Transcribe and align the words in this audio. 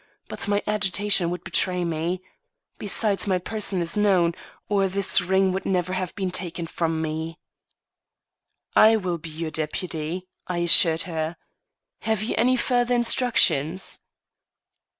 But 0.29 0.47
my 0.47 0.63
agitation 0.65 1.29
would 1.29 1.43
betray 1.43 1.85
me. 1.85 2.23
Besides, 2.79 3.27
my 3.27 3.37
person 3.37 3.83
is 3.83 3.95
known, 3.95 4.33
or 4.67 4.87
this 4.87 5.21
ring 5.21 5.51
would 5.53 5.63
never 5.63 5.93
have 5.93 6.15
been 6.15 6.31
taken 6.31 6.65
from 6.65 7.03
me. 7.03 7.37
"I 8.75 8.95
will 8.95 9.19
be 9.19 9.29
your 9.29 9.51
deputy," 9.51 10.27
I 10.47 10.57
assured 10.57 11.03
her. 11.03 11.35
"Have 11.99 12.23
you 12.23 12.33
any 12.35 12.55
further 12.55 12.95
instructions?" 12.95 13.99